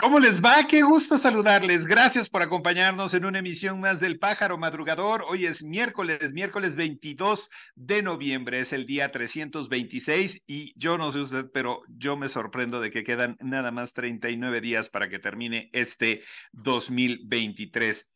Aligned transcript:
¿Cómo 0.00 0.20
les 0.20 0.40
va? 0.40 0.64
Qué 0.68 0.82
gusto 0.82 1.18
saludarles. 1.18 1.84
Gracias 1.84 2.30
por 2.30 2.40
acompañarnos 2.40 3.14
en 3.14 3.24
una 3.24 3.40
emisión 3.40 3.80
más 3.80 3.98
del 3.98 4.20
Pájaro 4.20 4.56
Madrugador. 4.56 5.24
Hoy 5.28 5.44
es 5.44 5.64
miércoles, 5.64 6.32
miércoles 6.32 6.76
22 6.76 7.50
de 7.74 8.04
noviembre. 8.04 8.60
Es 8.60 8.72
el 8.72 8.86
día 8.86 9.10
326 9.10 10.44
y 10.46 10.72
yo 10.76 10.98
no 10.98 11.10
sé 11.10 11.18
usted, 11.18 11.50
pero 11.52 11.82
yo 11.88 12.16
me 12.16 12.28
sorprendo 12.28 12.80
de 12.80 12.92
que 12.92 13.02
quedan 13.02 13.36
nada 13.40 13.72
más 13.72 13.92
39 13.92 14.60
días 14.60 14.88
para 14.88 15.08
que 15.08 15.18
termine 15.18 15.68
este 15.72 16.22
2023. 16.52 18.08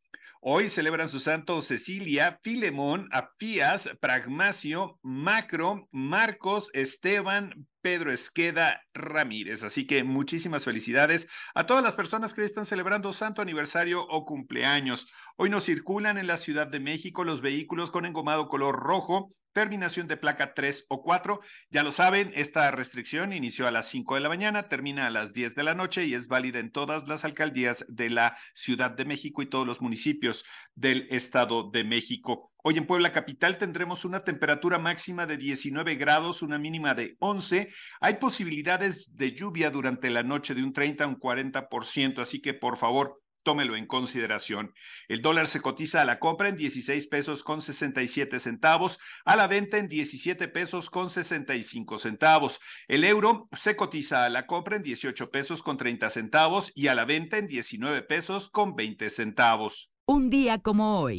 Hoy 0.44 0.68
celebran 0.68 1.08
su 1.08 1.20
santo 1.20 1.62
Cecilia, 1.62 2.40
Filemón, 2.42 3.08
Apías, 3.12 3.88
Pragmacio, 4.00 4.98
Macro, 5.00 5.88
Marcos, 5.92 6.68
Esteban, 6.72 7.68
Pedro 7.80 8.10
Esqueda 8.10 8.82
Ramírez. 8.92 9.62
Así 9.62 9.86
que 9.86 10.02
muchísimas 10.02 10.64
felicidades 10.64 11.28
a 11.54 11.64
todas 11.64 11.84
las 11.84 11.94
personas 11.94 12.34
que 12.34 12.42
están 12.42 12.66
celebrando 12.66 13.12
santo 13.12 13.40
aniversario 13.40 14.02
o 14.02 14.24
cumpleaños. 14.24 15.06
Hoy 15.36 15.48
nos 15.48 15.62
circulan 15.62 16.18
en 16.18 16.26
la 16.26 16.38
Ciudad 16.38 16.66
de 16.66 16.80
México 16.80 17.22
los 17.22 17.40
vehículos 17.40 17.92
con 17.92 18.04
engomado 18.04 18.48
color 18.48 18.74
rojo 18.74 19.32
terminación 19.52 20.08
de 20.08 20.16
placa 20.16 20.54
3 20.54 20.86
o 20.88 21.02
4. 21.02 21.40
Ya 21.70 21.82
lo 21.82 21.92
saben, 21.92 22.32
esta 22.34 22.70
restricción 22.70 23.32
inició 23.32 23.66
a 23.66 23.70
las 23.70 23.88
5 23.88 24.14
de 24.14 24.20
la 24.20 24.28
mañana, 24.28 24.68
termina 24.68 25.06
a 25.06 25.10
las 25.10 25.32
10 25.32 25.54
de 25.54 25.62
la 25.62 25.74
noche 25.74 26.04
y 26.04 26.14
es 26.14 26.28
válida 26.28 26.58
en 26.58 26.72
todas 26.72 27.06
las 27.08 27.24
alcaldías 27.24 27.84
de 27.88 28.10
la 28.10 28.36
Ciudad 28.54 28.90
de 28.90 29.04
México 29.04 29.42
y 29.42 29.46
todos 29.46 29.66
los 29.66 29.80
municipios 29.80 30.44
del 30.74 31.06
Estado 31.10 31.70
de 31.70 31.84
México. 31.84 32.52
Hoy 32.64 32.78
en 32.78 32.86
Puebla 32.86 33.12
Capital 33.12 33.58
tendremos 33.58 34.04
una 34.04 34.22
temperatura 34.22 34.78
máxima 34.78 35.26
de 35.26 35.36
19 35.36 35.96
grados, 35.96 36.42
una 36.42 36.58
mínima 36.58 36.94
de 36.94 37.16
11. 37.18 37.68
Hay 38.00 38.14
posibilidades 38.14 39.16
de 39.16 39.32
lluvia 39.32 39.70
durante 39.70 40.10
la 40.10 40.22
noche 40.22 40.54
de 40.54 40.62
un 40.62 40.72
30 40.72 41.02
a 41.02 41.08
un 41.08 41.18
40%, 41.18 42.20
así 42.20 42.40
que 42.40 42.54
por 42.54 42.76
favor, 42.76 43.21
tómelo 43.42 43.76
en 43.76 43.86
consideración. 43.86 44.74
El 45.08 45.22
dólar 45.22 45.48
se 45.48 45.60
cotiza 45.60 46.00
a 46.00 46.04
la 46.04 46.18
compra 46.18 46.48
en 46.48 46.56
16 46.56 47.06
pesos 47.08 47.44
con 47.44 47.60
67 47.60 48.40
centavos, 48.40 48.98
a 49.24 49.36
la 49.36 49.46
venta 49.46 49.78
en 49.78 49.88
17 49.88 50.48
pesos 50.48 50.90
con 50.90 51.10
65 51.10 51.98
centavos. 51.98 52.60
El 52.88 53.04
euro 53.04 53.48
se 53.52 53.76
cotiza 53.76 54.24
a 54.24 54.30
la 54.30 54.46
compra 54.46 54.76
en 54.76 54.82
18 54.82 55.30
pesos 55.30 55.62
con 55.62 55.76
30 55.76 56.10
centavos 56.10 56.72
y 56.74 56.88
a 56.88 56.94
la 56.94 57.04
venta 57.04 57.38
en 57.38 57.46
19 57.46 58.02
pesos 58.02 58.50
con 58.50 58.74
20 58.74 59.10
centavos. 59.10 59.92
Un 60.06 60.30
día 60.30 60.58
como 60.58 61.00
hoy. 61.00 61.18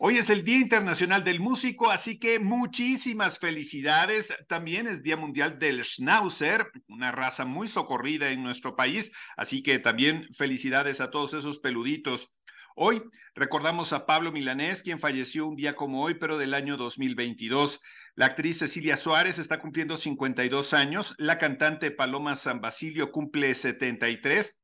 Hoy 0.00 0.16
es 0.16 0.30
el 0.30 0.44
Día 0.44 0.58
Internacional 0.58 1.24
del 1.24 1.40
Músico, 1.40 1.90
así 1.90 2.20
que 2.20 2.38
muchísimas 2.38 3.40
felicidades. 3.40 4.32
También 4.46 4.86
es 4.86 5.02
Día 5.02 5.16
Mundial 5.16 5.58
del 5.58 5.82
Schnauzer, 5.82 6.70
una 6.86 7.10
raza 7.10 7.44
muy 7.44 7.66
socorrida 7.66 8.30
en 8.30 8.44
nuestro 8.44 8.76
país, 8.76 9.10
así 9.36 9.60
que 9.60 9.80
también 9.80 10.28
felicidades 10.36 11.00
a 11.00 11.10
todos 11.10 11.34
esos 11.34 11.58
peluditos. 11.58 12.32
Hoy 12.76 13.02
recordamos 13.34 13.92
a 13.92 14.06
Pablo 14.06 14.30
Milanés, 14.30 14.82
quien 14.82 15.00
falleció 15.00 15.48
un 15.48 15.56
día 15.56 15.74
como 15.74 16.04
hoy, 16.04 16.14
pero 16.14 16.38
del 16.38 16.54
año 16.54 16.76
2022. 16.76 17.80
La 18.14 18.26
actriz 18.26 18.58
Cecilia 18.58 18.96
Suárez 18.96 19.40
está 19.40 19.58
cumpliendo 19.60 19.96
52 19.96 20.74
años, 20.74 21.16
la 21.18 21.38
cantante 21.38 21.90
Paloma 21.90 22.36
San 22.36 22.60
Basilio 22.60 23.10
cumple 23.10 23.52
73. 23.52 24.57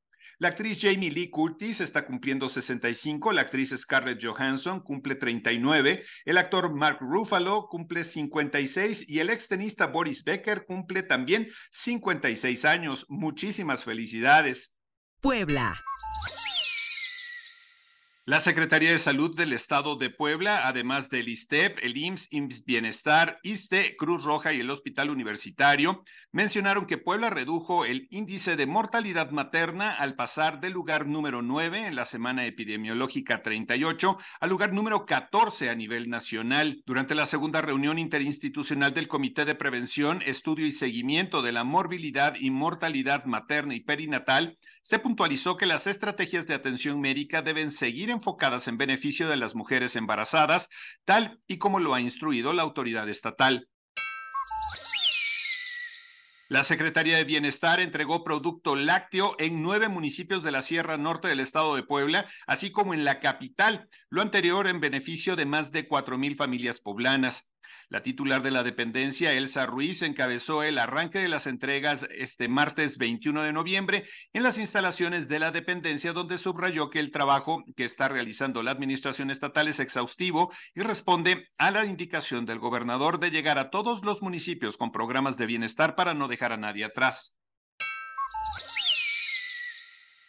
La 0.45 0.51
actriz 0.51 0.79
Jamie 0.79 1.11
Lee 1.11 1.31
Curtis 1.31 1.81
está 1.81 2.05
cumpliendo 2.05 2.51
65, 2.51 3.33
la 3.33 3.41
actriz 3.41 3.75
Scarlett 3.75 4.23
Johansson 4.23 4.81
cumple 4.81 5.15
39, 5.15 6.05
el 6.27 6.37
actor 6.37 6.75
Mark 6.75 6.99
Ruffalo 7.01 7.67
cumple 7.71 8.05
56 8.05 9.09
y 9.09 9.21
el 9.21 9.31
extenista 9.31 9.87
Boris 9.87 10.23
Becker 10.23 10.67
cumple 10.67 11.03
también 11.03 11.49
56 11.71 12.67
años. 12.67 13.07
Muchísimas 13.09 13.85
felicidades. 13.85 14.77
Puebla. 15.23 15.81
La 18.27 18.41
Secretaría 18.41 18.91
de 18.91 18.99
Salud 18.99 19.37
del 19.37 19.53
Estado 19.53 19.97
de 19.97 20.09
Puebla, 20.09 20.67
además 20.67 21.11
del 21.11 21.29
ISTEP, 21.29 21.79
el 21.83 21.95
IMSS, 21.95 22.29
IMSS 22.31 22.65
Bienestar, 22.65 23.39
ISTE, 23.43 23.97
Cruz 23.97 24.25
Roja 24.25 24.55
y 24.55 24.61
el 24.61 24.71
Hospital 24.71 25.11
Universitario, 25.11 26.03
mencionaron 26.33 26.87
que 26.87 26.97
Puebla 26.97 27.29
redujo 27.29 27.85
el 27.85 28.09
índice 28.11 28.57
de 28.57 28.65
mortalidad 28.65 29.31
materna 29.31 29.91
al 29.91 30.15
pasar 30.15 30.61
del 30.61 30.73
lugar 30.73 31.07
número 31.07 31.43
9 31.43 31.87
en 31.87 31.97
la 31.97 32.07
semana 32.07 32.47
epidemiológica 32.47 33.43
38 33.43 34.17
al 34.41 34.49
lugar 34.49 34.73
número 34.73 35.05
14 35.05 35.69
a 35.69 35.75
nivel 35.75 36.09
nacional. 36.09 36.83
Durante 36.87 37.15
la 37.15 37.27
segunda 37.27 37.61
reunión 37.61 37.99
interinstitucional 37.99 38.95
del 38.95 39.07
Comité 39.07 39.45
de 39.45 39.55
Prevención, 39.55 40.23
Estudio 40.25 40.65
y 40.65 40.73
Seguimiento 40.73 41.43
de 41.43 41.53
la 41.53 41.65
Morbilidad 41.65 42.37
y 42.41 42.51
Mortalidad 42.51 43.27
Materna 43.27 43.75
y 43.75 43.81
Perinatal, 43.81 44.57
se 44.81 44.99
puntualizó 44.99 45.59
que 45.59 45.67
las 45.67 45.87
estrategias 45.87 46.47
de 46.47 46.55
atención 46.55 47.03
médica 47.03 47.43
deben 47.43 47.71
seguir 47.71 48.14
enfocadas 48.15 48.67
en 48.69 48.79
beneficio 48.79 49.29
de 49.29 49.37
las 49.37 49.55
mujeres 49.55 49.95
embarazadas, 49.97 50.69
tal 51.05 51.41
y 51.47 51.59
como 51.59 51.81
lo 51.81 51.95
ha 51.95 52.01
instruido 52.01 52.53
la 52.53 52.63
autoridad 52.63 53.09
estatal. 53.09 53.69
La 56.49 56.63
Secretaría 56.63 57.17
de 57.17 57.25
Bienestar 57.25 57.81
entregó 57.81 58.23
producto 58.23 58.77
lácteo 58.77 59.35
en 59.39 59.63
nueve 59.63 59.89
municipios 59.89 60.43
de 60.43 60.53
la 60.53 60.63
Sierra 60.63 60.99
Norte 60.99 61.27
del 61.27 61.41
estado 61.41 61.75
de 61.75 61.83
Puebla, 61.83 62.27
así 62.47 62.71
como 62.71 62.93
en 62.93 63.03
la 63.03 63.19
capital, 63.19 63.89
lo 64.11 64.21
anterior 64.21 64.67
en 64.67 64.79
beneficio 64.79 65.37
de 65.37 65.47
más 65.47 65.73
de 65.73 65.89
cuatro 65.89 66.19
mil 66.19 66.37
familias 66.37 66.81
poblanas. 66.81 67.49
La 67.89 68.03
titular 68.03 68.43
de 68.43 68.51
la 68.51 68.63
dependencia, 68.63 69.33
Elsa 69.33 69.67
Ruiz, 69.67 70.03
encabezó 70.03 70.63
el 70.63 70.79
arranque 70.79 71.19
de 71.19 71.29
las 71.29 71.47
entregas 71.47 72.07
este 72.11 72.49
martes 72.49 72.99
21 72.99 73.43
de 73.43 73.53
noviembre 73.53 74.05
en 74.33 74.43
las 74.43 74.59
instalaciones 74.59 75.29
de 75.29 75.39
la 75.39 75.51
dependencia, 75.51 76.13
donde 76.13 76.39
subrayó 76.39 76.91
que 76.91 77.01
el 77.01 77.11
trabajo 77.11 77.63
que 77.77 77.85
está 77.85 78.09
realizando 78.09 78.63
la 78.63 78.71
administración 78.71 79.31
estatal 79.31 79.69
es 79.69 79.81
exhaustivo 79.81 80.53
y 80.75 80.81
responde 80.81 81.49
a 81.59 81.71
la 81.71 81.85
indicación 81.85 82.47
del 82.47 82.59
gobernador 82.59 83.19
de 83.19 83.31
llegar 83.31 83.59
a 83.59 83.71
todos 83.71 84.05
los 84.05 84.23
municipios 84.23 84.77
con 84.77 84.91
programas 84.91 85.37
de 85.37 85.47
bienestar 85.47 85.95
para 85.95 86.15
no 86.15 86.29
dejar 86.29 86.53
a 86.53 86.57
nadie 86.57 86.85
atrás. 86.85 87.35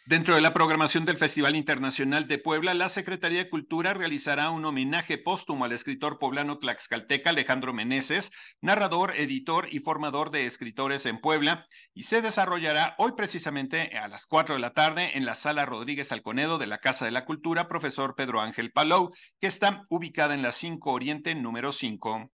Dentro 0.08 0.36
de 0.36 0.40
la 0.40 0.54
programación 0.54 1.04
del 1.04 1.16
Festival 1.16 1.56
Internacional 1.56 2.28
de 2.28 2.38
Puebla, 2.38 2.74
la 2.74 2.88
Secretaría 2.88 3.40
de 3.40 3.50
Cultura 3.50 3.92
realizará 3.92 4.50
un 4.50 4.64
homenaje 4.64 5.18
póstumo 5.18 5.64
al 5.64 5.72
escritor 5.72 6.20
poblano 6.20 6.58
tlaxcalteca 6.58 7.30
Alejandro 7.30 7.72
Meneses, 7.72 8.30
narrador, 8.60 9.16
editor 9.16 9.66
y 9.68 9.80
formador 9.80 10.30
de 10.30 10.46
escritores 10.46 11.06
en 11.06 11.18
Puebla, 11.18 11.66
y 11.92 12.04
se 12.04 12.22
desarrollará 12.22 12.94
hoy 12.98 13.14
precisamente 13.16 13.98
a 13.98 14.06
las 14.06 14.26
4 14.28 14.54
de 14.54 14.60
la 14.60 14.74
tarde 14.74 15.18
en 15.18 15.26
la 15.26 15.34
Sala 15.34 15.66
Rodríguez 15.66 16.12
Alconedo 16.12 16.58
de 16.58 16.68
la 16.68 16.78
Casa 16.78 17.04
de 17.04 17.10
la 17.10 17.24
Cultura, 17.24 17.66
profesor 17.66 18.14
Pedro 18.14 18.40
Ángel 18.40 18.70
Palou, 18.70 19.10
que 19.40 19.48
está 19.48 19.86
ubicada 19.88 20.34
en 20.34 20.42
la 20.42 20.52
5 20.52 20.88
Oriente 20.88 21.34
número 21.34 21.72
5. 21.72 22.30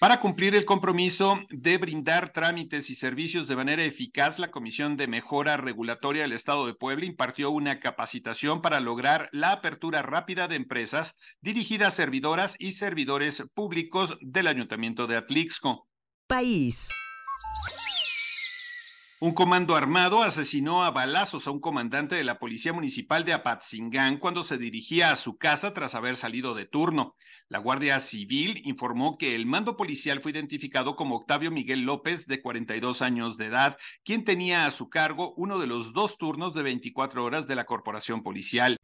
Para 0.00 0.18
cumplir 0.18 0.54
el 0.54 0.64
compromiso 0.64 1.38
de 1.50 1.76
brindar 1.76 2.32
trámites 2.32 2.88
y 2.88 2.94
servicios 2.94 3.46
de 3.48 3.54
manera 3.54 3.84
eficaz, 3.84 4.38
la 4.38 4.50
Comisión 4.50 4.96
de 4.96 5.06
Mejora 5.06 5.58
Regulatoria 5.58 6.22
del 6.22 6.32
Estado 6.32 6.66
de 6.66 6.72
Puebla 6.72 7.04
impartió 7.04 7.50
una 7.50 7.80
capacitación 7.80 8.62
para 8.62 8.80
lograr 8.80 9.28
la 9.30 9.52
apertura 9.52 10.00
rápida 10.00 10.48
de 10.48 10.56
empresas 10.56 11.16
dirigidas 11.42 11.88
a 11.88 11.96
servidoras 11.96 12.56
y 12.58 12.72
servidores 12.72 13.44
públicos 13.52 14.16
del 14.22 14.46
Ayuntamiento 14.46 15.06
de 15.06 15.18
Atlixco. 15.18 15.86
País. 16.26 16.88
Un 19.22 19.34
comando 19.34 19.76
armado 19.76 20.22
asesinó 20.22 20.82
a 20.82 20.92
balazos 20.92 21.46
a 21.46 21.50
un 21.50 21.60
comandante 21.60 22.14
de 22.14 22.24
la 22.24 22.38
Policía 22.38 22.72
Municipal 22.72 23.22
de 23.26 23.34
Apatzingán 23.34 24.16
cuando 24.16 24.42
se 24.42 24.56
dirigía 24.56 25.10
a 25.10 25.16
su 25.16 25.36
casa 25.36 25.74
tras 25.74 25.94
haber 25.94 26.16
salido 26.16 26.54
de 26.54 26.64
turno. 26.64 27.16
La 27.46 27.58
Guardia 27.58 28.00
Civil 28.00 28.62
informó 28.64 29.18
que 29.18 29.34
el 29.34 29.44
mando 29.44 29.76
policial 29.76 30.22
fue 30.22 30.30
identificado 30.30 30.96
como 30.96 31.16
Octavio 31.16 31.50
Miguel 31.50 31.82
López, 31.82 32.26
de 32.28 32.40
42 32.40 33.02
años 33.02 33.36
de 33.36 33.44
edad, 33.44 33.76
quien 34.04 34.24
tenía 34.24 34.64
a 34.64 34.70
su 34.70 34.88
cargo 34.88 35.34
uno 35.36 35.58
de 35.58 35.66
los 35.66 35.92
dos 35.92 36.16
turnos 36.16 36.54
de 36.54 36.62
24 36.62 37.22
horas 37.22 37.46
de 37.46 37.56
la 37.56 37.66
Corporación 37.66 38.22
Policial. 38.22 38.78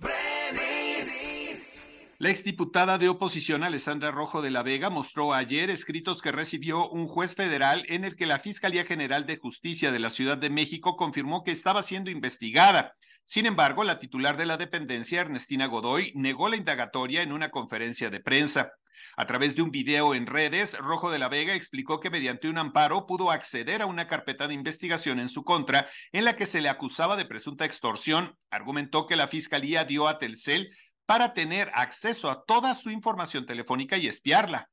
La 2.19 2.31
exdiputada 2.31 2.97
de 2.97 3.11
oposición 3.11 3.63
Alessandra 3.63 4.11
Rojo 4.11 4.41
de 4.41 4.51
la 4.51 4.63
Vega 4.63 4.89
mostró 4.89 5.35
ayer 5.35 5.69
escritos 5.69 6.23
que 6.23 6.33
recibió 6.33 6.89
un 6.89 7.09
juez 7.09 7.35
federal 7.35 7.85
en 7.89 8.05
el 8.05 8.17
que 8.17 8.25
la 8.25 8.39
Fiscalía 8.39 8.87
General 8.87 9.27
de 9.27 9.37
Justicia 9.37 9.93
de 9.93 9.99
la 9.99 10.09
Ciudad 10.09 10.39
de 10.39 10.49
México 10.49 10.97
confirmó 10.97 11.45
que 11.45 11.51
estaba 11.51 11.83
siendo 11.83 12.11
investigada. 12.11 12.95
Sin 13.25 13.45
embargo, 13.45 13.85
la 13.85 13.99
titular 13.99 14.39
de 14.39 14.47
la 14.47 14.57
dependencia, 14.57 15.21
Ernestina 15.21 15.67
Godoy, 15.67 16.13
negó 16.15 16.49
la 16.49 16.57
indagatoria 16.57 17.21
en 17.21 17.33
una 17.33 17.51
conferencia 17.51 18.09
de 18.09 18.21
prensa. 18.21 18.73
A 19.19 19.27
través 19.27 19.55
de 19.55 19.61
un 19.61 19.71
video 19.71 20.15
en 20.15 20.27
redes, 20.27 20.79
Rojo 20.79 21.11
de 21.11 21.19
la 21.19 21.29
Vega 21.29 21.55
explicó 21.55 22.01
que 22.01 22.09
mediante 22.09 22.49
un 22.49 22.57
amparo 22.57 23.05
pudo 23.05 23.31
acceder 23.31 23.83
a 23.83 23.87
una 23.87 24.09
carpeta 24.09 24.49
de 24.49 24.55
investigación 24.55 25.21
en 25.21 25.29
su 25.29 25.45
contra 25.45 25.87
en 26.13 26.25
la 26.25 26.35
que 26.35 26.47
se 26.47 26.63
le 26.63 26.71
acusaba 26.71 27.17
de 27.17 27.27
presunta 27.27 27.67
extorsión. 27.67 28.35
Argumentó 28.49 29.05
que 29.05 29.17
la 29.17 29.29
fiscalía 29.29 29.85
dio 29.85 30.09
a 30.09 30.17
Telcel 30.17 30.71
para 31.07 31.33
tener 31.33 31.71
acceso 31.75 32.31
a 32.31 32.45
toda 32.45 32.75
su 32.75 32.91
información 32.91 33.47
telefónica 33.47 33.97
y 33.97 34.09
espiarla. 34.09 34.71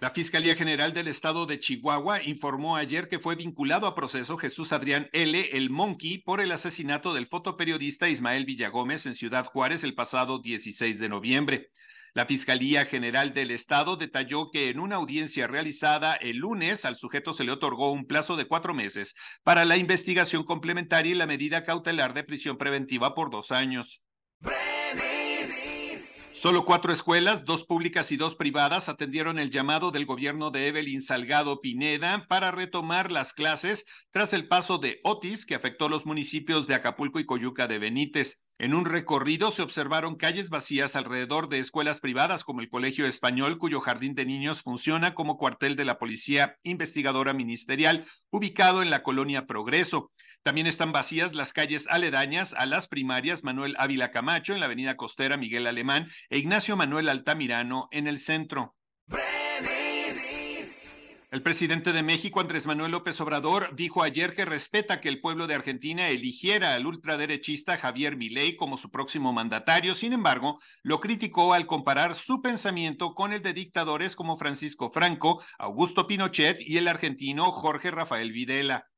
La 0.00 0.10
Fiscalía 0.10 0.56
General 0.56 0.92
del 0.92 1.06
Estado 1.06 1.46
de 1.46 1.60
Chihuahua 1.60 2.24
informó 2.24 2.76
ayer 2.76 3.06
que 3.06 3.20
fue 3.20 3.36
vinculado 3.36 3.86
a 3.86 3.94
proceso 3.94 4.36
Jesús 4.36 4.72
Adrián 4.72 5.08
L., 5.12 5.56
el 5.56 5.70
Monkey, 5.70 6.18
por 6.18 6.40
el 6.40 6.50
asesinato 6.50 7.14
del 7.14 7.28
fotoperiodista 7.28 8.08
Ismael 8.08 8.44
Villagómez 8.44 9.06
en 9.06 9.14
Ciudad 9.14 9.46
Juárez 9.46 9.84
el 9.84 9.94
pasado 9.94 10.40
16 10.40 10.98
de 10.98 11.08
noviembre. 11.08 11.70
La 12.14 12.26
Fiscalía 12.26 12.84
General 12.84 13.32
del 13.32 13.50
Estado 13.50 13.96
detalló 13.96 14.50
que 14.50 14.68
en 14.68 14.80
una 14.80 14.96
audiencia 14.96 15.46
realizada 15.46 16.14
el 16.14 16.36
lunes 16.36 16.84
al 16.84 16.96
sujeto 16.96 17.32
se 17.32 17.42
le 17.42 17.52
otorgó 17.52 17.90
un 17.90 18.04
plazo 18.04 18.36
de 18.36 18.44
cuatro 18.44 18.74
meses 18.74 19.14
para 19.42 19.64
la 19.64 19.78
investigación 19.78 20.44
complementaria 20.44 21.12
y 21.12 21.14
la 21.14 21.26
medida 21.26 21.64
cautelar 21.64 22.12
de 22.12 22.24
prisión 22.24 22.58
preventiva 22.58 23.14
por 23.14 23.30
dos 23.30 23.50
años. 23.50 24.04
Solo 26.32 26.66
cuatro 26.66 26.92
escuelas, 26.92 27.46
dos 27.46 27.64
públicas 27.64 28.12
y 28.12 28.18
dos 28.18 28.36
privadas, 28.36 28.90
atendieron 28.90 29.38
el 29.38 29.50
llamado 29.50 29.90
del 29.90 30.04
gobierno 30.04 30.50
de 30.50 30.66
Evelyn 30.66 31.00
Salgado 31.00 31.60
Pineda 31.60 32.26
para 32.28 32.50
retomar 32.50 33.10
las 33.10 33.32
clases 33.32 33.86
tras 34.10 34.34
el 34.34 34.48
paso 34.48 34.76
de 34.76 35.00
Otis 35.04 35.46
que 35.46 35.54
afectó 35.54 35.88
los 35.88 36.04
municipios 36.04 36.66
de 36.66 36.74
Acapulco 36.74 37.20
y 37.20 37.26
Coyuca 37.26 37.68
de 37.68 37.78
Benítez. 37.78 38.41
En 38.62 38.74
un 38.74 38.84
recorrido 38.84 39.50
se 39.50 39.60
observaron 39.60 40.14
calles 40.14 40.48
vacías 40.48 40.94
alrededor 40.94 41.48
de 41.48 41.58
escuelas 41.58 41.98
privadas 41.98 42.44
como 42.44 42.60
el 42.60 42.70
Colegio 42.70 43.08
Español, 43.08 43.58
cuyo 43.58 43.80
jardín 43.80 44.14
de 44.14 44.24
niños 44.24 44.62
funciona 44.62 45.16
como 45.16 45.36
cuartel 45.36 45.74
de 45.74 45.84
la 45.84 45.98
Policía 45.98 46.58
Investigadora 46.62 47.32
Ministerial, 47.32 48.04
ubicado 48.30 48.80
en 48.80 48.90
la 48.90 49.02
colonia 49.02 49.46
Progreso. 49.48 50.12
También 50.44 50.68
están 50.68 50.92
vacías 50.92 51.34
las 51.34 51.52
calles 51.52 51.88
aledañas 51.88 52.54
a 52.54 52.66
las 52.66 52.86
primarias 52.86 53.42
Manuel 53.42 53.74
Ávila 53.80 54.12
Camacho 54.12 54.54
en 54.54 54.60
la 54.60 54.66
avenida 54.66 54.96
costera 54.96 55.36
Miguel 55.36 55.66
Alemán 55.66 56.06
e 56.30 56.38
Ignacio 56.38 56.76
Manuel 56.76 57.08
Altamirano 57.08 57.88
en 57.90 58.06
el 58.06 58.20
centro. 58.20 58.76
El 61.32 61.40
presidente 61.40 61.94
de 61.94 62.02
México, 62.02 62.40
Andrés 62.40 62.66
Manuel 62.66 62.92
López 62.92 63.18
Obrador, 63.22 63.74
dijo 63.74 64.02
ayer 64.02 64.34
que 64.34 64.44
respeta 64.44 65.00
que 65.00 65.08
el 65.08 65.22
pueblo 65.22 65.46
de 65.46 65.54
Argentina 65.54 66.10
eligiera 66.10 66.74
al 66.74 66.86
ultraderechista 66.86 67.78
Javier 67.78 68.18
Milei 68.18 68.54
como 68.54 68.76
su 68.76 68.90
próximo 68.90 69.32
mandatario. 69.32 69.94
Sin 69.94 70.12
embargo, 70.12 70.58
lo 70.82 71.00
criticó 71.00 71.54
al 71.54 71.64
comparar 71.64 72.16
su 72.16 72.42
pensamiento 72.42 73.14
con 73.14 73.32
el 73.32 73.40
de 73.40 73.54
dictadores 73.54 74.14
como 74.14 74.36
Francisco 74.36 74.90
Franco, 74.90 75.42
Augusto 75.58 76.06
Pinochet 76.06 76.60
y 76.60 76.76
el 76.76 76.86
argentino 76.86 77.50
Jorge 77.50 77.90
Rafael 77.90 78.30
Videla. 78.30 78.90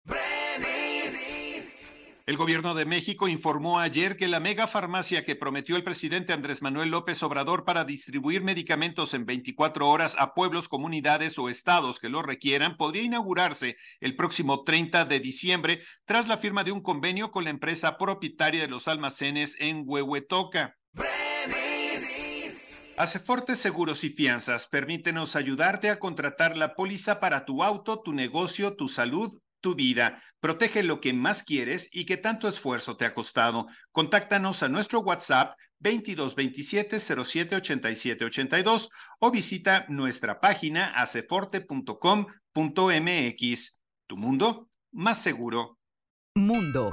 El 2.26 2.38
gobierno 2.38 2.74
de 2.74 2.86
México 2.86 3.28
informó 3.28 3.80
ayer 3.80 4.16
que 4.16 4.28
la 4.28 4.40
megafarmacia 4.40 5.26
que 5.26 5.36
prometió 5.36 5.76
el 5.76 5.84
presidente 5.84 6.32
Andrés 6.32 6.62
Manuel 6.62 6.88
López 6.88 7.22
Obrador 7.22 7.66
para 7.66 7.84
distribuir 7.84 8.42
medicamentos 8.42 9.12
en 9.12 9.26
24 9.26 9.86
horas 9.86 10.16
a 10.18 10.32
pueblos, 10.32 10.70
comunidades 10.70 11.38
o 11.38 11.50
estados 11.50 12.00
que 12.00 12.08
lo 12.08 12.22
requieran 12.22 12.78
podría 12.78 13.02
inaugurarse 13.02 13.76
el 14.00 14.16
próximo 14.16 14.64
30 14.64 15.04
de 15.04 15.20
diciembre 15.20 15.80
tras 16.06 16.26
la 16.26 16.38
firma 16.38 16.64
de 16.64 16.72
un 16.72 16.80
convenio 16.80 17.30
con 17.30 17.44
la 17.44 17.50
empresa 17.50 17.98
propietaria 17.98 18.62
de 18.62 18.68
los 18.68 18.88
almacenes 18.88 19.54
en 19.58 19.82
Huehuetoca. 19.84 20.78
Fortes 23.22 23.58
Seguros 23.58 24.02
y 24.02 24.08
Fianzas, 24.08 24.66
permítenos 24.66 25.36
ayudarte 25.36 25.90
a 25.90 25.98
contratar 25.98 26.56
la 26.56 26.74
póliza 26.74 27.20
para 27.20 27.44
tu 27.44 27.62
auto, 27.62 28.00
tu 28.00 28.14
negocio, 28.14 28.76
tu 28.76 28.88
salud 28.88 29.30
tu 29.64 29.74
vida. 29.74 30.22
Protege 30.40 30.82
lo 30.82 31.00
que 31.00 31.14
más 31.14 31.42
quieres 31.42 31.88
y 31.90 32.04
que 32.04 32.18
tanto 32.18 32.46
esfuerzo 32.46 32.98
te 32.98 33.06
ha 33.06 33.14
costado. 33.14 33.66
Contáctanos 33.92 34.62
a 34.62 34.68
nuestro 34.68 35.00
WhatsApp 35.00 35.58
2227 35.78 37.00
07 37.00 37.56
87 37.56 38.26
82 38.26 38.90
o 39.20 39.30
visita 39.30 39.86
nuestra 39.88 40.38
página 40.38 40.90
aceforte.com.mx. 40.90 43.80
Tu 44.06 44.16
mundo 44.18 44.68
más 44.92 45.22
seguro. 45.22 45.78
Mundo. 46.34 46.92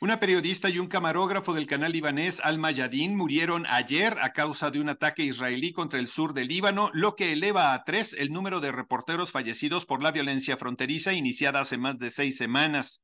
Una 0.00 0.20
periodista 0.20 0.70
y 0.70 0.78
un 0.78 0.86
camarógrafo 0.86 1.54
del 1.54 1.66
canal 1.66 1.90
libanés 1.90 2.38
Al 2.44 2.56
Mayadin 2.56 3.16
murieron 3.16 3.66
ayer 3.66 4.16
a 4.20 4.32
causa 4.32 4.70
de 4.70 4.80
un 4.80 4.88
ataque 4.88 5.24
israelí 5.24 5.72
contra 5.72 5.98
el 5.98 6.06
sur 6.06 6.34
del 6.34 6.46
Líbano, 6.46 6.90
lo 6.92 7.16
que 7.16 7.32
eleva 7.32 7.74
a 7.74 7.82
tres 7.82 8.12
el 8.12 8.32
número 8.32 8.60
de 8.60 8.70
reporteros 8.70 9.32
fallecidos 9.32 9.86
por 9.86 10.00
la 10.00 10.12
violencia 10.12 10.56
fronteriza 10.56 11.14
iniciada 11.14 11.58
hace 11.58 11.78
más 11.78 11.98
de 11.98 12.10
seis 12.10 12.36
semanas. 12.36 13.02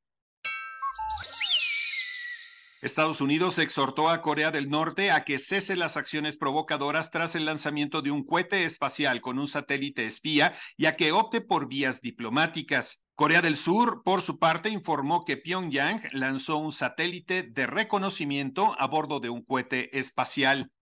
Estados 2.81 3.21
Unidos 3.21 3.59
exhortó 3.59 4.09
a 4.09 4.21
Corea 4.23 4.53
del 4.53 4.69
Norte 4.69 5.11
a 5.11 5.25
que 5.25 5.39
cese 5.39 5.75
las 5.75 5.97
acciones 5.97 6.37
provocadoras 6.37 7.11
tras 7.11 7.35
el 7.35 7.45
lanzamiento 7.45 8.03
de 8.03 8.13
un 8.13 8.25
cohete 8.25 8.63
espacial 8.63 9.21
con 9.21 9.41
un 9.41 9.49
satélite 9.49 10.05
espía 10.05 10.55
y 10.77 10.87
a 10.87 10.95
que 10.95 11.11
opte 11.11 11.41
por 11.41 11.67
vías 11.67 12.01
diplomáticas. 12.03 13.04
Corea 13.17 13.43
del 13.43 13.55
Sur, 13.55 14.03
por 14.03 14.23
su 14.23 14.41
parte, 14.41 14.71
informó 14.71 15.25
que 15.25 15.37
Pyongyang 15.37 16.03
lanzó 16.11 16.57
un 16.57 16.73
satélite 16.73 17.45
de 17.45 17.69
reconocimiento 17.69 18.75
a 18.77 18.89
bordo 18.89 19.21
de 19.21 19.31
un 19.31 19.45
cohete 19.45 19.97
espacial. 19.97 20.73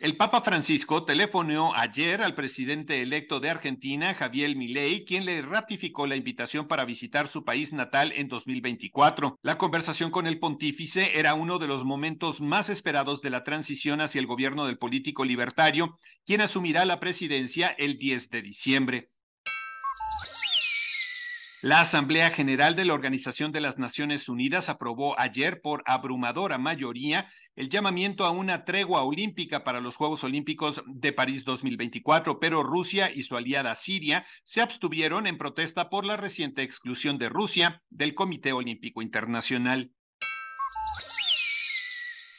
El 0.00 0.16
Papa 0.16 0.40
Francisco 0.40 1.04
telefoneó 1.04 1.76
ayer 1.76 2.22
al 2.22 2.34
presidente 2.34 3.02
electo 3.02 3.38
de 3.38 3.50
Argentina, 3.50 4.14
Javier 4.14 4.56
Milei, 4.56 5.04
quien 5.04 5.24
le 5.24 5.42
ratificó 5.42 6.08
la 6.08 6.16
invitación 6.16 6.66
para 6.66 6.84
visitar 6.84 7.28
su 7.28 7.44
país 7.44 7.72
natal 7.72 8.12
en 8.16 8.26
2024. 8.26 9.38
La 9.42 9.58
conversación 9.58 10.10
con 10.10 10.26
el 10.26 10.40
pontífice 10.40 11.20
era 11.20 11.34
uno 11.34 11.60
de 11.60 11.68
los 11.68 11.84
momentos 11.84 12.40
más 12.40 12.68
esperados 12.68 13.22
de 13.22 13.30
la 13.30 13.44
transición 13.44 14.00
hacia 14.00 14.18
el 14.18 14.26
gobierno 14.26 14.66
del 14.66 14.78
político 14.78 15.24
libertario, 15.24 15.96
quien 16.24 16.40
asumirá 16.40 16.84
la 16.84 16.98
presidencia 16.98 17.68
el 17.68 17.96
10 17.98 18.30
de 18.30 18.42
diciembre. 18.42 19.10
La 21.60 21.80
Asamblea 21.80 22.30
General 22.30 22.76
de 22.76 22.84
la 22.84 22.94
Organización 22.94 23.50
de 23.50 23.60
las 23.60 23.78
Naciones 23.78 24.28
Unidas 24.28 24.68
aprobó 24.68 25.18
ayer 25.18 25.60
por 25.60 25.82
abrumadora 25.86 26.56
mayoría 26.56 27.28
el 27.56 27.68
llamamiento 27.68 28.24
a 28.24 28.30
una 28.30 28.64
tregua 28.64 29.02
olímpica 29.02 29.64
para 29.64 29.80
los 29.80 29.96
Juegos 29.96 30.22
Olímpicos 30.22 30.84
de 30.86 31.12
París 31.12 31.44
2024, 31.44 32.38
pero 32.38 32.62
Rusia 32.62 33.10
y 33.12 33.24
su 33.24 33.36
aliada 33.36 33.74
Siria 33.74 34.24
se 34.44 34.60
abstuvieron 34.60 35.26
en 35.26 35.36
protesta 35.36 35.90
por 35.90 36.04
la 36.04 36.16
reciente 36.16 36.62
exclusión 36.62 37.18
de 37.18 37.28
Rusia 37.28 37.82
del 37.90 38.14
Comité 38.14 38.52
Olímpico 38.52 39.02
Internacional. 39.02 39.90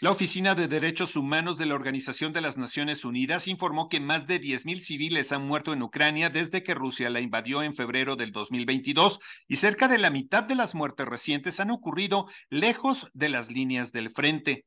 La 0.02 0.12
Oficina 0.12 0.56
de 0.56 0.70
Derechos 0.70 1.18
Humanos 1.18 1.58
de 1.58 1.66
la 1.66 1.76
Organización 1.76 2.32
de 2.32 2.40
las 2.40 2.58
Naciones 2.58 3.04
Unidas 3.04 3.50
informó 3.50 3.90
que 3.90 4.00
más 4.00 4.28
de 4.28 4.40
10.000 4.40 4.80
civiles 4.80 5.34
han 5.34 5.46
muerto 5.46 5.74
en 5.74 5.84
Ucrania 5.84 6.30
desde 6.30 6.64
que 6.64 6.74
Rusia 6.74 7.10
la 7.10 7.20
invadió 7.20 7.64
en 7.64 7.76
febrero 7.76 8.16
del 8.16 8.32
2022 8.32 9.20
y 9.50 9.58
cerca 9.58 9.90
de 9.90 9.98
la 9.98 10.10
mitad 10.10 10.44
de 10.44 10.56
las 10.56 10.74
muertes 10.74 11.06
recientes 11.06 11.60
han 11.60 11.70
ocurrido 11.70 12.28
lejos 12.50 13.10
de 13.14 13.28
las 13.28 13.52
líneas 13.52 13.92
del 13.92 14.12
frente. 14.12 14.64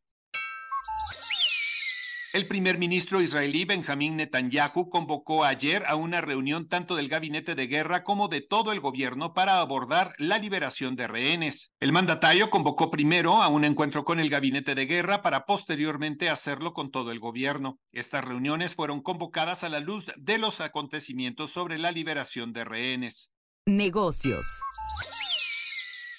El 2.33 2.47
primer 2.47 2.79
ministro 2.79 3.21
israelí 3.21 3.67
Benjamín 3.67 4.17
Netanyahu 4.17 4.89
convocó 4.89 5.45
ayer 5.45 5.85
a 5.87 5.97
una 5.97 6.23
reunión 6.23 6.67
tanto 6.67 6.97
del 6.97 7.11
gabinete 7.11 7.55
de 7.55 7.67
guerra 7.67 8.05
como 8.05 8.29
de 8.29 8.41
todo 8.41 8.73
el 8.73 8.81
gobierno 8.81 9.35
para 9.35 9.61
abordar 9.61 10.15
la 10.17 10.39
liberación 10.39 10.97
de 10.97 11.09
rehenes. 11.09 11.75
El 11.79 11.93
mandatario 11.93 12.49
convocó 12.49 12.91
primero 12.91 13.43
a 13.43 13.49
un 13.49 13.67
encuentro 13.67 14.07
con 14.07 14.19
el 14.19 14.31
gabinete 14.31 14.75
de 14.75 14.87
guerra 14.87 15.21
para 15.21 15.45
posteriormente 15.45 16.31
hacerlo 16.31 16.73
con 16.73 16.91
todo 16.91 17.11
el 17.11 17.21
gobierno. 17.21 17.79
Estas 17.93 18.25
reuniones 18.25 18.75
fueron 18.75 19.03
convocadas 19.03 19.63
a 19.63 19.69
la 19.69 19.81
luz 19.81 20.07
de 20.17 20.39
los 20.39 20.63
acontecimientos 20.63 21.51
sobre 21.51 21.77
la 21.77 21.93
liberación 21.93 22.55
de 22.55 22.65
rehenes. 22.65 23.31
Negocios. 23.67 24.47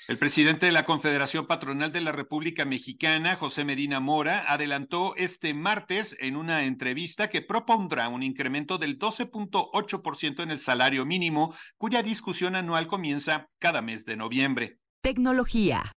El 0.10 0.17
presidente 0.17 0.65
de 0.65 0.74
la 0.74 0.83
Confederación 0.83 1.48
Patronal 1.48 1.93
de 1.93 2.01
la 2.01 2.12
República 2.12 2.65
Mexicana, 2.65 3.38
José 3.38 3.63
Medina 3.63 4.01
Mora, 4.01 4.43
adelantó 4.51 5.15
este 5.15 5.53
martes 5.53 6.17
en 6.19 6.36
una 6.36 6.65
entrevista 6.65 7.29
que 7.29 7.41
propondrá 7.41 8.10
un 8.10 8.22
incremento 8.22 8.77
del 8.77 9.00
12.8% 9.00 10.43
en 10.43 10.51
el 10.51 10.60
salario 10.60 11.05
mínimo, 11.05 11.55
cuya 11.77 12.03
discusión 12.03 12.57
anual 12.57 12.88
comienza 12.88 13.48
cada 13.60 13.81
mes 13.81 14.03
de 14.03 14.17
noviembre. 14.17 14.77
Tecnología. 15.00 15.93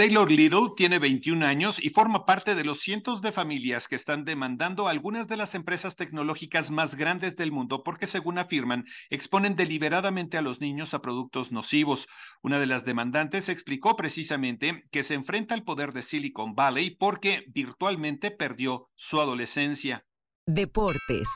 Taylor 0.00 0.30
Little 0.30 0.70
tiene 0.74 0.98
21 0.98 1.44
años 1.44 1.78
y 1.78 1.90
forma 1.90 2.24
parte 2.24 2.54
de 2.54 2.64
los 2.64 2.80
cientos 2.80 3.20
de 3.20 3.32
familias 3.32 3.86
que 3.86 3.96
están 3.96 4.24
demandando 4.24 4.88
a 4.88 4.92
algunas 4.92 5.28
de 5.28 5.36
las 5.36 5.54
empresas 5.54 5.94
tecnológicas 5.94 6.70
más 6.70 6.94
grandes 6.94 7.36
del 7.36 7.52
mundo 7.52 7.82
porque, 7.82 8.06
según 8.06 8.38
afirman, 8.38 8.86
exponen 9.10 9.56
deliberadamente 9.56 10.38
a 10.38 10.40
los 10.40 10.58
niños 10.58 10.94
a 10.94 11.02
productos 11.02 11.52
nocivos. 11.52 12.08
Una 12.40 12.58
de 12.58 12.64
las 12.64 12.86
demandantes 12.86 13.50
explicó 13.50 13.94
precisamente 13.94 14.86
que 14.90 15.02
se 15.02 15.12
enfrenta 15.12 15.52
al 15.54 15.64
poder 15.64 15.92
de 15.92 16.00
Silicon 16.00 16.54
Valley 16.54 16.96
porque 16.96 17.44
virtualmente 17.48 18.30
perdió 18.30 18.88
su 18.94 19.20
adolescencia. 19.20 20.06
Deportes. 20.46 21.28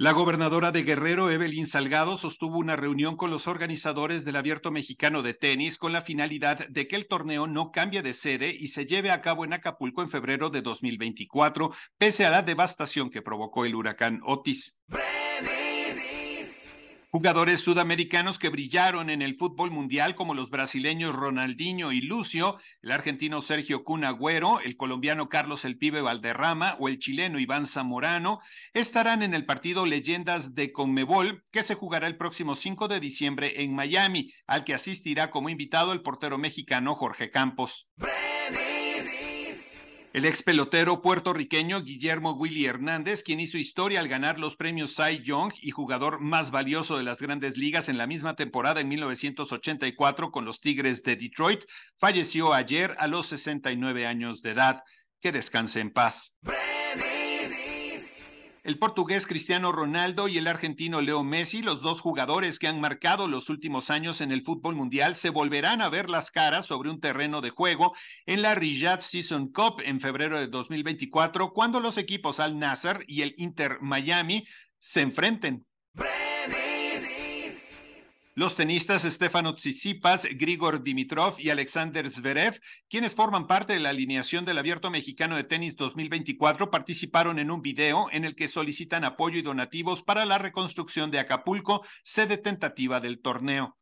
La 0.00 0.12
gobernadora 0.12 0.70
de 0.70 0.84
Guerrero, 0.84 1.28
Evelyn 1.28 1.66
Salgado, 1.66 2.16
sostuvo 2.16 2.56
una 2.58 2.76
reunión 2.76 3.16
con 3.16 3.32
los 3.32 3.48
organizadores 3.48 4.24
del 4.24 4.36
Abierto 4.36 4.70
Mexicano 4.70 5.22
de 5.22 5.34
Tenis 5.34 5.76
con 5.76 5.92
la 5.92 6.02
finalidad 6.02 6.68
de 6.68 6.86
que 6.86 6.94
el 6.94 7.08
torneo 7.08 7.48
no 7.48 7.72
cambie 7.72 8.00
de 8.00 8.12
sede 8.12 8.56
y 8.56 8.68
se 8.68 8.86
lleve 8.86 9.10
a 9.10 9.20
cabo 9.22 9.44
en 9.44 9.54
Acapulco 9.54 10.00
en 10.02 10.08
febrero 10.08 10.50
de 10.50 10.62
2024, 10.62 11.72
pese 11.98 12.24
a 12.24 12.30
la 12.30 12.42
devastación 12.42 13.10
que 13.10 13.22
provocó 13.22 13.64
el 13.64 13.74
huracán 13.74 14.20
Otis. 14.22 14.78
Jugadores 17.10 17.60
sudamericanos 17.60 18.38
que 18.38 18.50
brillaron 18.50 19.08
en 19.08 19.22
el 19.22 19.34
fútbol 19.34 19.70
mundial 19.70 20.14
como 20.14 20.34
los 20.34 20.50
brasileños 20.50 21.14
Ronaldinho 21.14 21.90
y 21.90 22.02
Lucio, 22.02 22.56
el 22.82 22.92
argentino 22.92 23.40
Sergio 23.40 23.82
Cunagüero, 23.82 24.60
el 24.60 24.76
colombiano 24.76 25.30
Carlos 25.30 25.64
El 25.64 25.78
Pibe 25.78 26.02
Valderrama 26.02 26.76
o 26.78 26.86
el 26.86 26.98
chileno 26.98 27.38
Iván 27.38 27.66
Zamorano, 27.66 28.40
estarán 28.74 29.22
en 29.22 29.32
el 29.32 29.46
partido 29.46 29.86
Leyendas 29.86 30.54
de 30.54 30.70
Conmebol 30.70 31.46
que 31.50 31.62
se 31.62 31.74
jugará 31.74 32.08
el 32.08 32.18
próximo 32.18 32.54
5 32.54 32.88
de 32.88 33.00
diciembre 33.00 33.62
en 33.62 33.74
Miami, 33.74 34.30
al 34.46 34.64
que 34.64 34.74
asistirá 34.74 35.30
como 35.30 35.48
invitado 35.48 35.94
el 35.94 36.02
portero 36.02 36.36
mexicano 36.36 36.94
Jorge 36.94 37.30
Campos. 37.30 37.88
El 40.18 40.24
ex 40.24 40.42
pelotero 40.42 41.00
puertorriqueño 41.00 41.84
Guillermo 41.84 42.32
Willy 42.32 42.66
Hernández, 42.66 43.22
quien 43.22 43.38
hizo 43.38 43.56
historia 43.56 44.00
al 44.00 44.08
ganar 44.08 44.40
los 44.40 44.56
premios 44.56 44.96
Cy 44.96 45.22
Young 45.22 45.52
y 45.62 45.70
jugador 45.70 46.18
más 46.18 46.50
valioso 46.50 46.98
de 46.98 47.04
las 47.04 47.22
grandes 47.22 47.56
ligas 47.56 47.88
en 47.88 47.98
la 47.98 48.08
misma 48.08 48.34
temporada 48.34 48.80
en 48.80 48.88
1984 48.88 50.32
con 50.32 50.44
los 50.44 50.60
Tigres 50.60 51.04
de 51.04 51.14
Detroit, 51.14 51.62
falleció 51.98 52.52
ayer 52.52 52.96
a 52.98 53.06
los 53.06 53.26
69 53.26 54.08
años 54.08 54.42
de 54.42 54.50
edad. 54.50 54.82
Que 55.20 55.30
descanse 55.30 55.78
en 55.78 55.92
paz 55.92 56.36
el 58.68 58.78
portugués 58.78 59.26
Cristiano 59.26 59.72
Ronaldo 59.72 60.28
y 60.28 60.36
el 60.36 60.46
argentino 60.46 61.00
Leo 61.00 61.24
Messi, 61.24 61.62
los 61.62 61.80
dos 61.80 62.02
jugadores 62.02 62.58
que 62.58 62.68
han 62.68 62.82
marcado 62.82 63.26
los 63.26 63.48
últimos 63.48 63.88
años 63.88 64.20
en 64.20 64.30
el 64.30 64.42
fútbol 64.42 64.74
mundial, 64.74 65.14
se 65.14 65.30
volverán 65.30 65.80
a 65.80 65.88
ver 65.88 66.10
las 66.10 66.30
caras 66.30 66.66
sobre 66.66 66.90
un 66.90 67.00
terreno 67.00 67.40
de 67.40 67.48
juego 67.48 67.96
en 68.26 68.42
la 68.42 68.54
Riyadh 68.54 69.00
Season 69.00 69.50
Cup 69.52 69.80
en 69.86 70.00
febrero 70.00 70.38
de 70.38 70.48
2024, 70.48 71.54
cuando 71.54 71.80
los 71.80 71.96
equipos 71.96 72.40
Al 72.40 72.58
Nasser 72.58 73.04
y 73.06 73.22
el 73.22 73.32
Inter 73.38 73.78
Miami 73.80 74.44
se 74.78 75.00
enfrenten. 75.00 75.64
Los 78.38 78.54
tenistas 78.54 79.02
Stefano 79.02 79.56
Tsitsipas, 79.56 80.28
Grigor 80.36 80.84
Dimitrov 80.84 81.34
y 81.40 81.50
Alexander 81.50 82.08
Zverev, 82.08 82.60
quienes 82.88 83.12
forman 83.16 83.48
parte 83.48 83.72
de 83.72 83.80
la 83.80 83.88
alineación 83.88 84.44
del 84.44 84.58
Abierto 84.58 84.92
Mexicano 84.92 85.34
de 85.34 85.42
Tenis 85.42 85.74
2024, 85.74 86.70
participaron 86.70 87.40
en 87.40 87.50
un 87.50 87.62
video 87.62 88.06
en 88.12 88.24
el 88.24 88.36
que 88.36 88.46
solicitan 88.46 89.02
apoyo 89.02 89.40
y 89.40 89.42
donativos 89.42 90.04
para 90.04 90.24
la 90.24 90.38
reconstrucción 90.38 91.10
de 91.10 91.18
Acapulco, 91.18 91.84
sede 92.04 92.36
tentativa 92.36 93.00
del 93.00 93.18
torneo. 93.18 93.76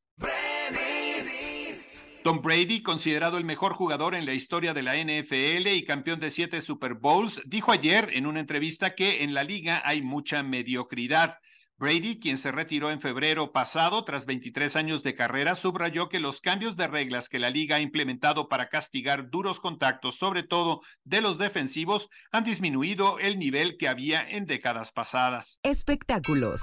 Tom 2.24 2.40
Brady, 2.40 2.82
considerado 2.82 3.36
el 3.36 3.44
mejor 3.44 3.74
jugador 3.74 4.14
en 4.14 4.24
la 4.24 4.32
historia 4.32 4.72
de 4.72 4.82
la 4.82 4.96
NFL 4.96 5.68
y 5.68 5.84
campeón 5.84 6.18
de 6.18 6.30
siete 6.30 6.62
Super 6.62 6.94
Bowls, 6.94 7.42
dijo 7.44 7.72
ayer 7.72 8.08
en 8.14 8.26
una 8.26 8.40
entrevista 8.40 8.94
que 8.94 9.22
en 9.22 9.34
la 9.34 9.44
liga 9.44 9.82
hay 9.84 10.00
mucha 10.00 10.42
mediocridad. 10.42 11.40
Brady, 11.78 12.18
quien 12.18 12.38
se 12.38 12.52
retiró 12.52 12.90
en 12.90 13.00
febrero 13.00 13.52
pasado 13.52 14.02
tras 14.04 14.24
23 14.24 14.76
años 14.76 15.02
de 15.02 15.14
carrera, 15.14 15.54
subrayó 15.54 16.08
que 16.08 16.20
los 16.20 16.40
cambios 16.40 16.78
de 16.78 16.86
reglas 16.88 17.28
que 17.28 17.38
la 17.38 17.50
liga 17.50 17.76
ha 17.76 17.80
implementado 17.80 18.48
para 18.48 18.70
castigar 18.70 19.28
duros 19.28 19.60
contactos, 19.60 20.16
sobre 20.16 20.42
todo 20.42 20.80
de 21.04 21.20
los 21.20 21.36
defensivos, 21.36 22.08
han 22.32 22.44
disminuido 22.44 23.18
el 23.18 23.38
nivel 23.38 23.76
que 23.76 23.88
había 23.88 24.26
en 24.26 24.46
décadas 24.46 24.90
pasadas. 24.90 25.60
Espectáculos. 25.62 26.62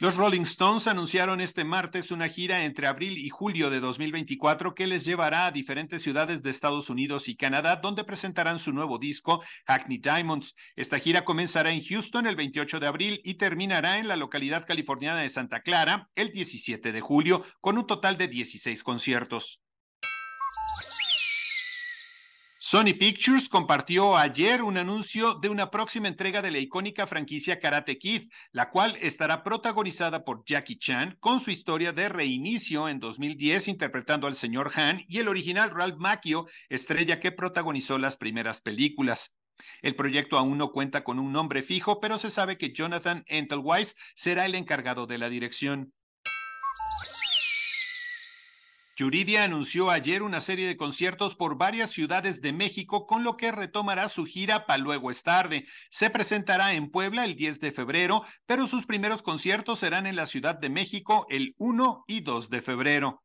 Los 0.00 0.16
Rolling 0.16 0.40
Stones 0.42 0.86
anunciaron 0.86 1.42
este 1.42 1.62
martes 1.62 2.10
una 2.10 2.26
gira 2.26 2.64
entre 2.64 2.86
abril 2.86 3.18
y 3.18 3.28
julio 3.28 3.68
de 3.68 3.80
2024 3.80 4.74
que 4.74 4.86
les 4.86 5.04
llevará 5.04 5.44
a 5.44 5.50
diferentes 5.50 6.00
ciudades 6.00 6.42
de 6.42 6.48
Estados 6.48 6.88
Unidos 6.88 7.28
y 7.28 7.36
Canadá, 7.36 7.76
donde 7.76 8.04
presentarán 8.04 8.58
su 8.58 8.72
nuevo 8.72 8.98
disco, 8.98 9.44
Hackney 9.66 9.98
Diamonds. 9.98 10.54
Esta 10.74 10.98
gira 10.98 11.26
comenzará 11.26 11.70
en 11.70 11.84
Houston 11.84 12.26
el 12.26 12.34
28 12.34 12.80
de 12.80 12.86
abril 12.86 13.20
y 13.24 13.34
terminará 13.34 13.98
en 13.98 14.08
la 14.08 14.16
localidad 14.16 14.66
californiana 14.66 15.20
de 15.20 15.28
Santa 15.28 15.60
Clara 15.60 16.08
el 16.14 16.30
17 16.30 16.92
de 16.92 17.00
julio, 17.02 17.44
con 17.60 17.76
un 17.76 17.86
total 17.86 18.16
de 18.16 18.28
16 18.28 18.82
conciertos. 18.82 19.60
Sony 22.70 22.94
Pictures 22.96 23.48
compartió 23.48 24.16
ayer 24.16 24.62
un 24.62 24.78
anuncio 24.78 25.34
de 25.34 25.48
una 25.48 25.72
próxima 25.72 26.06
entrega 26.06 26.40
de 26.40 26.52
la 26.52 26.60
icónica 26.60 27.04
franquicia 27.08 27.58
Karate 27.58 27.98
Kid, 27.98 28.30
la 28.52 28.70
cual 28.70 28.94
estará 29.00 29.42
protagonizada 29.42 30.24
por 30.24 30.44
Jackie 30.44 30.78
Chan 30.78 31.16
con 31.18 31.40
su 31.40 31.50
historia 31.50 31.90
de 31.90 32.08
reinicio 32.08 32.88
en 32.88 33.00
2010 33.00 33.66
interpretando 33.66 34.28
al 34.28 34.36
señor 34.36 34.70
Han 34.76 35.00
y 35.08 35.18
el 35.18 35.26
original 35.26 35.72
Ralph 35.72 35.96
Macchio, 35.98 36.46
estrella 36.68 37.18
que 37.18 37.32
protagonizó 37.32 37.98
las 37.98 38.16
primeras 38.16 38.60
películas. 38.60 39.34
El 39.82 39.96
proyecto 39.96 40.38
aún 40.38 40.56
no 40.56 40.70
cuenta 40.70 41.02
con 41.02 41.18
un 41.18 41.32
nombre 41.32 41.62
fijo, 41.62 41.98
pero 41.98 42.18
se 42.18 42.30
sabe 42.30 42.56
que 42.56 42.72
Jonathan 42.72 43.24
Entelwise 43.26 43.96
será 44.14 44.46
el 44.46 44.54
encargado 44.54 45.08
de 45.08 45.18
la 45.18 45.28
dirección. 45.28 45.92
Yuridia 49.00 49.44
anunció 49.44 49.88
ayer 49.88 50.22
una 50.22 50.42
serie 50.42 50.66
de 50.66 50.76
conciertos 50.76 51.34
por 51.34 51.56
varias 51.56 51.88
ciudades 51.88 52.42
de 52.42 52.52
México, 52.52 53.06
con 53.06 53.24
lo 53.24 53.38
que 53.38 53.50
retomará 53.50 54.08
su 54.08 54.26
gira 54.26 54.66
para 54.66 54.76
luego 54.76 55.10
es 55.10 55.22
tarde. 55.22 55.64
Se 55.88 56.10
presentará 56.10 56.74
en 56.74 56.90
Puebla 56.90 57.24
el 57.24 57.34
10 57.34 57.60
de 57.60 57.72
febrero, 57.72 58.22
pero 58.44 58.66
sus 58.66 58.84
primeros 58.84 59.22
conciertos 59.22 59.78
serán 59.78 60.06
en 60.06 60.16
la 60.16 60.26
Ciudad 60.26 60.54
de 60.54 60.68
México 60.68 61.24
el 61.30 61.54
1 61.56 62.04
y 62.08 62.20
2 62.20 62.50
de 62.50 62.60
febrero. 62.60 63.22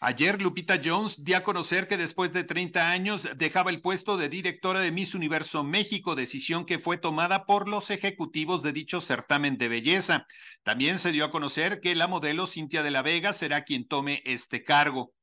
Ayer 0.00 0.40
Lupita 0.40 0.80
Jones 0.82 1.24
dio 1.24 1.36
a 1.36 1.42
conocer 1.42 1.88
que 1.88 1.96
después 1.96 2.32
de 2.32 2.44
30 2.44 2.92
años 2.92 3.26
dejaba 3.36 3.70
el 3.70 3.80
puesto 3.80 4.16
de 4.16 4.28
directora 4.28 4.78
de 4.78 4.92
Miss 4.92 5.16
Universo 5.16 5.64
México, 5.64 6.14
decisión 6.14 6.66
que 6.66 6.78
fue 6.78 6.98
tomada 6.98 7.46
por 7.46 7.66
los 7.66 7.90
ejecutivos 7.90 8.62
de 8.62 8.72
dicho 8.72 9.00
certamen 9.00 9.58
de 9.58 9.66
belleza. 9.66 10.24
También 10.62 11.00
se 11.00 11.10
dio 11.10 11.24
a 11.24 11.32
conocer 11.32 11.80
que 11.80 11.96
la 11.96 12.06
modelo 12.06 12.46
Cintia 12.46 12.84
de 12.84 12.92
la 12.92 13.02
Vega 13.02 13.32
será 13.32 13.64
quien 13.64 13.88
tome 13.88 14.22
este 14.24 14.62
cargo. 14.62 15.14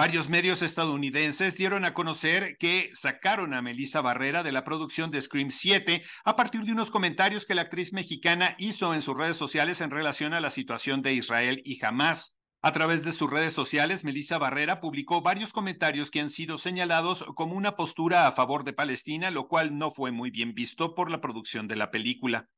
Varios 0.00 0.30
medios 0.30 0.62
estadounidenses 0.62 1.58
dieron 1.58 1.84
a 1.84 1.92
conocer 1.92 2.56
que 2.58 2.88
sacaron 2.94 3.52
a 3.52 3.60
Melissa 3.60 4.00
Barrera 4.00 4.42
de 4.42 4.50
la 4.50 4.64
producción 4.64 5.10
de 5.10 5.20
Scream 5.20 5.50
7 5.50 6.02
a 6.24 6.36
partir 6.36 6.62
de 6.62 6.72
unos 6.72 6.90
comentarios 6.90 7.44
que 7.44 7.54
la 7.54 7.60
actriz 7.60 7.92
mexicana 7.92 8.56
hizo 8.58 8.94
en 8.94 9.02
sus 9.02 9.14
redes 9.14 9.36
sociales 9.36 9.82
en 9.82 9.90
relación 9.90 10.32
a 10.32 10.40
la 10.40 10.48
situación 10.48 11.02
de 11.02 11.12
Israel 11.12 11.60
y 11.66 11.84
Hamas. 11.84 12.34
A 12.62 12.72
través 12.72 13.04
de 13.04 13.12
sus 13.12 13.28
redes 13.28 13.52
sociales, 13.52 14.02
Melissa 14.02 14.38
Barrera 14.38 14.80
publicó 14.80 15.20
varios 15.20 15.52
comentarios 15.52 16.10
que 16.10 16.20
han 16.20 16.30
sido 16.30 16.56
señalados 16.56 17.26
como 17.34 17.54
una 17.54 17.76
postura 17.76 18.26
a 18.26 18.32
favor 18.32 18.64
de 18.64 18.72
Palestina, 18.72 19.30
lo 19.30 19.48
cual 19.48 19.76
no 19.76 19.90
fue 19.90 20.12
muy 20.12 20.30
bien 20.30 20.54
visto 20.54 20.94
por 20.94 21.10
la 21.10 21.20
producción 21.20 21.68
de 21.68 21.76
la 21.76 21.90
película. 21.90 22.48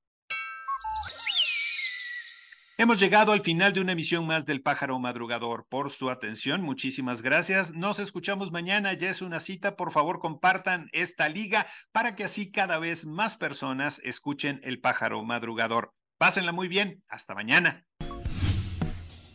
Hemos 2.82 2.98
llegado 2.98 3.30
al 3.30 3.42
final 3.42 3.72
de 3.72 3.80
una 3.80 3.92
emisión 3.92 4.26
más 4.26 4.44
del 4.44 4.60
Pájaro 4.60 4.98
Madrugador. 4.98 5.66
Por 5.68 5.92
su 5.92 6.10
atención, 6.10 6.62
muchísimas 6.62 7.22
gracias. 7.22 7.70
Nos 7.70 8.00
escuchamos 8.00 8.50
mañana. 8.50 8.92
Ya 8.94 9.08
es 9.08 9.22
una 9.22 9.38
cita. 9.38 9.76
Por 9.76 9.92
favor, 9.92 10.18
compartan 10.18 10.88
esta 10.90 11.28
liga 11.28 11.64
para 11.92 12.16
que 12.16 12.24
así 12.24 12.50
cada 12.50 12.80
vez 12.80 13.06
más 13.06 13.36
personas 13.36 14.00
escuchen 14.02 14.60
el 14.64 14.80
Pájaro 14.80 15.22
Madrugador. 15.22 15.94
Pásenla 16.18 16.50
muy 16.50 16.66
bien. 16.66 17.04
Hasta 17.06 17.36
mañana. 17.36 17.86